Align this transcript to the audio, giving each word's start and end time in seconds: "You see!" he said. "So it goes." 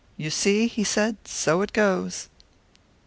"You 0.17 0.31
see!" 0.31 0.65
he 0.65 0.83
said. 0.83 1.17
"So 1.25 1.61
it 1.61 1.73
goes." 1.73 2.27